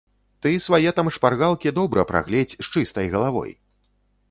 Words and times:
Ты 0.45 0.53
свае 0.67 0.93
там 0.99 1.11
шпаргалкі 1.17 1.75
добра 1.79 2.07
прагледзь, 2.13 2.59
з 2.69 2.73
чыстай 2.79 3.07
галавой! 3.17 3.51